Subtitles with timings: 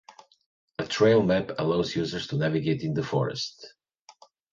[0.79, 3.75] A trail map allows users to navigate in the forest.